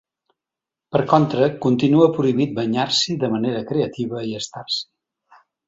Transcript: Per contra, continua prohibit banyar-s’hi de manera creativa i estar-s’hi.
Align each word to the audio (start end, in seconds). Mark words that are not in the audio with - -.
Per 0.95 1.01
contra, 1.11 1.49
continua 1.65 2.09
prohibit 2.17 2.57
banyar-s’hi 2.61 3.19
de 3.25 3.31
manera 3.37 3.63
creativa 3.73 4.25
i 4.33 4.35
estar-s’hi. 4.43 4.85